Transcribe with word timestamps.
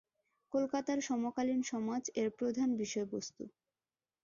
কলকাতার 0.53 0.99
সমকালীন 1.01 1.61
সমাজ 1.63 2.03
এর 2.15 2.29
প্রধান 2.39 2.69
বিষয়বস্তু। 2.77 3.43